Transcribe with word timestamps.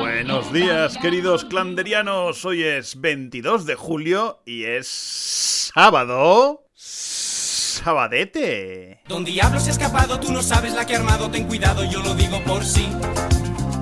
Buenos 0.00 0.52
días, 0.52 0.96
queridos 0.96 1.44
clanderianos. 1.44 2.44
Hoy 2.44 2.62
es 2.62 3.00
22 3.00 3.66
de 3.66 3.74
julio 3.74 4.40
y 4.46 4.64
es 4.64 5.70
sábado. 5.74 6.64
Sabadete. 6.74 9.00
Don 9.08 9.24
Diablo 9.24 9.60
se 9.60 9.68
ha 9.68 9.72
escapado, 9.72 10.18
tú 10.18 10.32
no 10.32 10.42
sabes 10.42 10.74
la 10.74 10.86
que 10.86 10.94
ha 10.94 10.98
armado, 10.98 11.30
ten 11.30 11.44
cuidado, 11.44 11.84
yo 11.84 12.02
lo 12.02 12.14
digo 12.14 12.42
por 12.44 12.64
sí. 12.64 12.88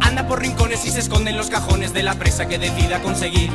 Anda 0.00 0.26
por 0.26 0.40
rincones 0.40 0.84
y 0.86 0.90
se 0.90 1.00
esconde 1.00 1.30
en 1.30 1.36
los 1.36 1.50
cajones 1.50 1.94
de 1.94 2.02
la 2.02 2.18
presa 2.18 2.48
que 2.48 2.58
decida 2.58 3.00
conseguir. 3.00 3.50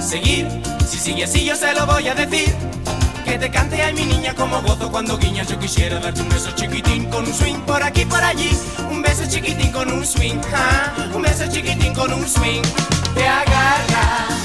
Seguir, 0.00 0.46
si 0.86 0.98
sigue 0.98 1.24
así 1.24 1.46
yo 1.46 1.56
se 1.56 1.72
lo 1.72 1.86
voy 1.86 2.08
a 2.08 2.14
decir. 2.14 2.54
Que 3.34 3.40
te 3.40 3.50
cante 3.50 3.82
ay 3.82 3.92
mi 3.94 4.04
niña 4.04 4.32
como 4.32 4.62
gozo 4.62 4.92
cuando 4.92 5.18
guiñas. 5.18 5.48
Yo 5.48 5.58
quisiera 5.58 5.98
darte 5.98 6.22
un 6.22 6.28
beso 6.28 6.52
chiquitín 6.52 7.06
con 7.06 7.26
un 7.26 7.34
swing 7.34 7.58
por 7.66 7.82
aquí 7.82 8.04
por 8.04 8.22
allí. 8.22 8.56
Un 8.88 9.02
beso 9.02 9.24
chiquitín 9.28 9.72
con 9.72 9.92
un 9.92 10.06
swing, 10.06 10.38
un 11.12 11.20
beso 11.20 11.44
chiquitín 11.50 11.92
con 11.94 12.12
un 12.12 12.28
swing. 12.28 12.62
Te 13.12 13.26
agarra 13.26 14.43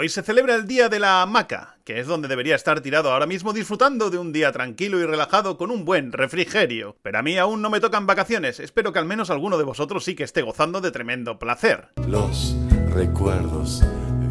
Hoy 0.00 0.08
se 0.08 0.22
celebra 0.22 0.54
el 0.54 0.68
Día 0.68 0.88
de 0.88 1.00
la 1.00 1.22
Hamaca, 1.22 1.76
que 1.82 1.98
es 1.98 2.06
donde 2.06 2.28
debería 2.28 2.54
estar 2.54 2.80
tirado 2.80 3.10
ahora 3.10 3.26
mismo 3.26 3.52
disfrutando 3.52 4.10
de 4.10 4.18
un 4.18 4.32
día 4.32 4.52
tranquilo 4.52 5.00
y 5.00 5.04
relajado 5.04 5.58
con 5.58 5.72
un 5.72 5.84
buen 5.84 6.12
refrigerio. 6.12 6.96
Pero 7.02 7.18
a 7.18 7.22
mí 7.22 7.36
aún 7.36 7.62
no 7.62 7.68
me 7.68 7.80
tocan 7.80 8.06
vacaciones, 8.06 8.60
espero 8.60 8.92
que 8.92 9.00
al 9.00 9.06
menos 9.06 9.28
alguno 9.28 9.58
de 9.58 9.64
vosotros 9.64 10.04
sí 10.04 10.14
que 10.14 10.22
esté 10.22 10.42
gozando 10.42 10.80
de 10.80 10.92
tremendo 10.92 11.40
placer. 11.40 11.88
Los 12.06 12.54
recuerdos 12.94 13.82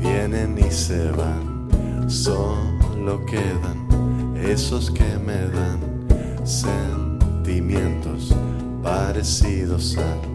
vienen 0.02 0.58
y 0.58 0.72
se 0.72 1.12
van, 1.12 1.68
solo 2.10 3.26
quedan 3.26 4.38
esos 4.42 4.90
que 4.90 5.18
me 5.18 5.50
dan 5.50 6.46
sentimientos 6.46 8.34
parecidos 8.82 9.98
al 9.98 10.30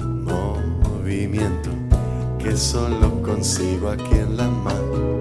movimiento 0.00 1.87
que 2.48 2.56
solo 2.56 3.22
consigo 3.22 3.90
aquí 3.90 4.14
en 4.14 4.36
la 4.38 4.48
mano. 4.48 5.18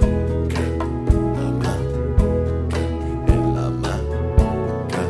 La 1.36 1.52
maca, 1.62 2.80
en 3.28 3.56
la 3.56 3.70
maca, 3.70 5.04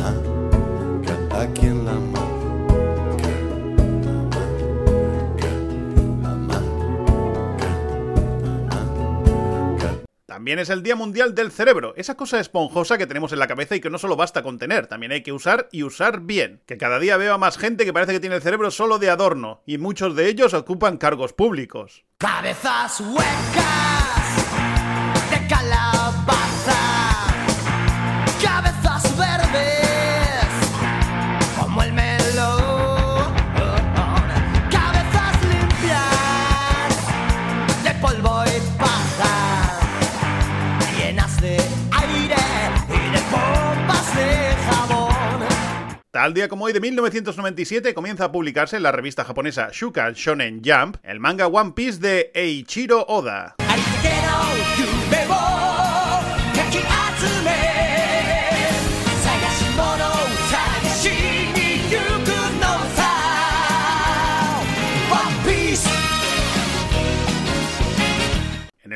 la 0.00 0.10
maca, 1.00 1.14
aquí 1.42 1.66
en 1.66 1.84
la 1.84 1.92
maca, 1.92 2.11
También 10.32 10.58
es 10.58 10.70
el 10.70 10.82
Día 10.82 10.96
Mundial 10.96 11.34
del 11.34 11.52
Cerebro, 11.52 11.92
esa 11.94 12.14
cosa 12.14 12.40
esponjosa 12.40 12.96
que 12.96 13.06
tenemos 13.06 13.34
en 13.34 13.38
la 13.38 13.46
cabeza 13.46 13.76
y 13.76 13.82
que 13.82 13.90
no 13.90 13.98
solo 13.98 14.16
basta 14.16 14.42
con 14.42 14.58
tener, 14.58 14.86
también 14.86 15.12
hay 15.12 15.22
que 15.22 15.30
usar 15.30 15.68
y 15.70 15.82
usar 15.82 16.20
bien. 16.20 16.62
Que 16.64 16.78
cada 16.78 16.98
día 16.98 17.18
veo 17.18 17.34
a 17.34 17.38
más 17.38 17.58
gente 17.58 17.84
que 17.84 17.92
parece 17.92 18.12
que 18.12 18.20
tiene 18.20 18.36
el 18.36 18.40
cerebro 18.40 18.70
solo 18.70 18.98
de 18.98 19.10
adorno, 19.10 19.60
y 19.66 19.76
muchos 19.76 20.16
de 20.16 20.28
ellos 20.28 20.54
ocupan 20.54 20.96
cargos 20.96 21.34
públicos. 21.34 22.06
Cabezas 22.16 22.98
huecas 23.00 24.36
de 25.30 25.46
calabaza, 25.48 26.01
de 41.42 41.56
aire 41.56 42.36
y 42.88 43.12
de 43.12 43.18
pompas 43.30 44.16
de 44.16 44.54
jabón. 44.64 45.48
Tal 46.10 46.34
día 46.34 46.48
como 46.48 46.66
hoy 46.66 46.72
de 46.72 46.80
1997 46.80 47.94
comienza 47.94 48.26
a 48.26 48.32
publicarse 48.32 48.76
en 48.76 48.84
la 48.84 48.92
revista 48.92 49.24
japonesa 49.24 49.70
Shuka 49.72 50.12
Shonen 50.14 50.62
Jump 50.64 50.96
el 51.02 51.18
manga 51.18 51.48
One 51.48 51.72
Piece 51.72 51.98
de 51.98 52.30
Eiichiro 52.34 53.04
Oda. 53.08 53.56
あ 53.58 54.61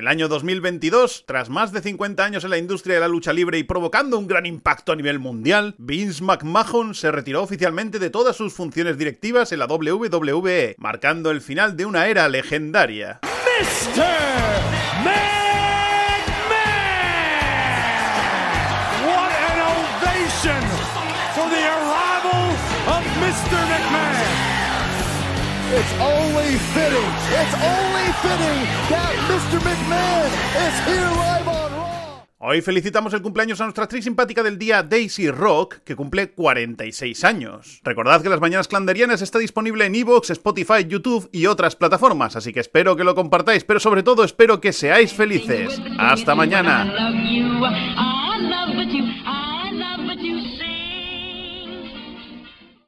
el 0.07 0.11
año 0.11 0.29
2022, 0.29 1.25
tras 1.27 1.51
más 1.51 1.73
de 1.73 1.83
50 1.83 2.25
años 2.25 2.45
en 2.45 2.51
la 2.51 2.59
industria 2.59 2.95
de 2.95 3.01
la 3.01 3.09
lucha 3.09 3.33
libre 3.33 3.59
y 3.59 3.65
provocando 3.65 4.17
un 4.17 4.29
gran 4.29 4.47
impacto 4.47 4.93
a 4.93 4.97
nivel 4.97 5.19
mundial, 5.19 5.75
Vince 5.79 6.23
McMahon 6.23 6.95
se 6.95 7.11
retiró 7.11 7.43
oficialmente 7.43 7.99
de 7.99 8.09
todas 8.09 8.37
sus 8.37 8.53
funciones 8.53 8.99
directivas 8.99 9.51
en 9.51 9.59
la 9.59 9.67
WWE, 9.67 10.77
marcando 10.79 11.33
el 11.33 11.41
final 11.41 11.77
de 11.77 11.87
una 11.87 12.07
era 12.07 12.29
legendaria. 12.29 13.19
Mr. 23.19 23.67
McMahon. 23.69 24.56
It's 25.69 25.93
only 26.01 26.55
fitting, 26.75 27.11
it's 27.27 27.55
only 27.59 28.07
fitting 28.23 28.59
that 28.89 29.15
Mr. 29.27 29.59
McMahon 29.59 30.31
is 30.63 30.79
here 30.87 31.11
live 31.11 31.49
on 31.49 31.73
Raw. 31.73 32.25
Hoy 32.39 32.61
felicitamos 32.61 33.13
el 33.15 33.21
cumpleaños 33.21 33.61
a 33.61 33.65
nuestra 33.65 33.83
actriz 33.83 34.05
simpática 34.05 34.45
del 34.45 34.59
día, 34.59 34.85
Daisy 34.85 35.29
Rock, 35.29 35.79
que 35.85 35.97
cumple 35.97 36.31
46 36.31 37.25
años. 37.25 37.81
Recordad 37.83 38.23
que 38.23 38.29
Las 38.29 38.41
Mañanas 38.41 38.69
Clanderianas 38.69 39.23
está 39.23 39.41
disponible 39.41 39.87
en 39.87 39.97
Evox, 39.97 40.31
Spotify, 40.31 40.87
YouTube 40.87 41.29
y 41.33 41.47
otras 41.47 41.75
plataformas, 41.75 42.37
así 42.37 42.53
que 42.53 42.61
espero 42.61 42.95
que 42.95 43.03
lo 43.03 43.17
compartáis, 43.17 43.65
pero 43.65 43.81
sobre 43.81 44.05
todo 44.05 44.23
espero 44.23 44.61
que 44.61 44.73
seáis 44.73 45.13
felices. 45.15 45.83
Hasta 45.99 46.37
mañana. 46.37 46.93